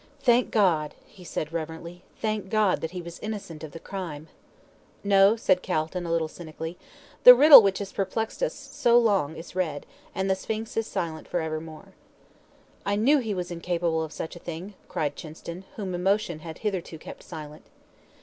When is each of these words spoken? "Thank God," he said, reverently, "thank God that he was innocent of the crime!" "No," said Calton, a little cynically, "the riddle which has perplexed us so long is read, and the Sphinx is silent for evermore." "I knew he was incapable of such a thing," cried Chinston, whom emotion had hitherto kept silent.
"Thank 0.23 0.49
God," 0.49 0.95
he 1.05 1.23
said, 1.23 1.53
reverently, 1.53 2.01
"thank 2.19 2.49
God 2.49 2.81
that 2.81 2.89
he 2.89 3.03
was 3.03 3.19
innocent 3.19 3.63
of 3.63 3.71
the 3.71 3.79
crime!" 3.79 4.29
"No," 5.03 5.35
said 5.35 5.61
Calton, 5.61 6.07
a 6.07 6.11
little 6.11 6.27
cynically, 6.27 6.75
"the 7.23 7.35
riddle 7.35 7.61
which 7.61 7.77
has 7.77 7.91
perplexed 7.91 8.41
us 8.41 8.55
so 8.55 8.97
long 8.97 9.35
is 9.35 9.55
read, 9.55 9.85
and 10.15 10.27
the 10.27 10.33
Sphinx 10.33 10.75
is 10.75 10.87
silent 10.87 11.27
for 11.27 11.39
evermore." 11.39 11.93
"I 12.83 12.95
knew 12.95 13.19
he 13.19 13.35
was 13.35 13.51
incapable 13.51 14.01
of 14.01 14.11
such 14.11 14.35
a 14.35 14.39
thing," 14.39 14.73
cried 14.87 15.15
Chinston, 15.15 15.65
whom 15.75 15.93
emotion 15.93 16.39
had 16.39 16.57
hitherto 16.57 16.97
kept 16.97 17.21
silent. 17.21 17.65